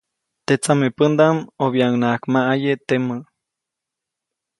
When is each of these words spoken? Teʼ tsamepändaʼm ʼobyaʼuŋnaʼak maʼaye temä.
Teʼ 0.45 0.59
tsamepändaʼm 0.61 1.37
ʼobyaʼuŋnaʼak 1.59 2.21
maʼaye 2.33 2.73
temä. 2.87 3.15